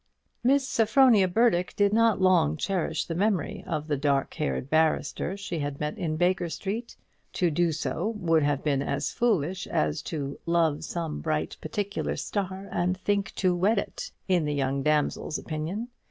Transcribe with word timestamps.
Miss 0.43 0.67
Sophronia 0.67 1.27
Burdock 1.27 1.75
did 1.75 1.93
not 1.93 2.19
long 2.19 2.57
cherish 2.57 3.05
the 3.05 3.13
memory 3.13 3.63
of 3.67 3.85
the 3.87 3.97
dark 3.97 4.33
haired 4.33 4.67
barrister 4.67 5.37
she 5.37 5.59
had 5.59 5.79
met 5.79 5.95
in 5.95 6.15
Baker 6.17 6.49
Street. 6.49 6.95
To 7.33 7.51
do 7.51 7.71
so 7.71 8.15
would 8.17 8.41
have 8.41 8.63
been 8.63 8.81
as 8.81 9.11
foolish 9.11 9.67
as 9.67 10.01
to 10.09 10.39
"love 10.47 10.83
some 10.83 11.19
bright 11.21 11.55
particular 11.61 12.15
star, 12.15 12.67
and 12.71 12.97
think 12.97 13.35
to 13.35 13.55
wed 13.55 13.77
it," 13.77 14.09
in 14.27 14.43
the 14.45 14.55
young 14.55 14.81
damsel's 14.81 15.37
opinion. 15.37 15.89